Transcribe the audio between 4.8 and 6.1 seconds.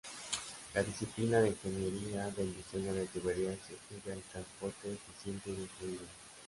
eficiente de fluidos.